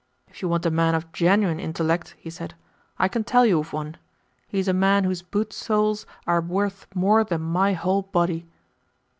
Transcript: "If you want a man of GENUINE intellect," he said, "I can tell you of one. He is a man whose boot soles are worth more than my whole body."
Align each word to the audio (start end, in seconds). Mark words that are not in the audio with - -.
"If 0.29 0.41
you 0.41 0.49
want 0.49 0.65
a 0.65 0.71
man 0.71 0.95
of 0.95 1.11
GENUINE 1.11 1.59
intellect," 1.59 2.15
he 2.17 2.31
said, 2.31 2.55
"I 2.97 3.07
can 3.07 3.23
tell 3.23 3.45
you 3.45 3.59
of 3.59 3.71
one. 3.71 3.97
He 4.47 4.57
is 4.57 4.67
a 4.67 4.73
man 4.73 5.03
whose 5.03 5.21
boot 5.21 5.53
soles 5.53 6.07
are 6.25 6.41
worth 6.41 6.87
more 6.95 7.23
than 7.23 7.41
my 7.43 7.73
whole 7.73 8.01
body." 8.01 8.47